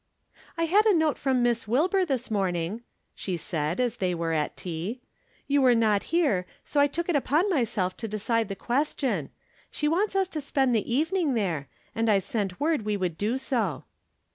[0.57, 2.81] "I had a note from Miss Wilbur this morning,"
[3.13, 4.99] she said, as they were at tea."
[5.47, 9.29] You were not here, so I took it upon myself to decide the ques tion.
[9.69, 13.37] She wants us to spend the evening there, and I sent word we would do
[13.37, 13.83] so."